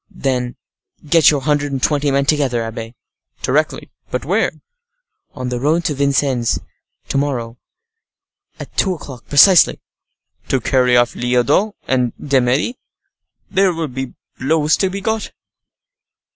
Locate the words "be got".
14.89-15.33